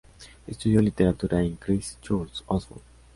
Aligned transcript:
Estudió 0.47 0.81
literatura 0.81 1.43
en 1.43 1.57
Christ 1.57 2.01
Church, 2.01 2.41
Oxford. 2.47 2.81